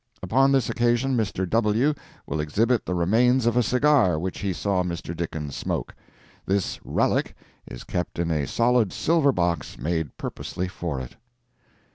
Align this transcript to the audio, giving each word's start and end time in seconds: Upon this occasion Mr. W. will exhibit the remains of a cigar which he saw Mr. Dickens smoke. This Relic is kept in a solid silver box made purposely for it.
Upon 0.23 0.51
this 0.51 0.67
occasion 0.67 1.15
Mr. 1.15 1.47
W. 1.47 1.93
will 2.25 2.39
exhibit 2.41 2.87
the 2.87 2.95
remains 2.95 3.45
of 3.45 3.55
a 3.55 3.61
cigar 3.61 4.17
which 4.17 4.39
he 4.39 4.51
saw 4.51 4.81
Mr. 4.81 5.15
Dickens 5.15 5.55
smoke. 5.55 5.93
This 6.43 6.79
Relic 6.83 7.35
is 7.67 7.83
kept 7.83 8.17
in 8.17 8.31
a 8.31 8.47
solid 8.47 8.91
silver 8.91 9.31
box 9.31 9.77
made 9.77 10.17
purposely 10.17 10.67
for 10.67 10.99
it. 10.99 11.17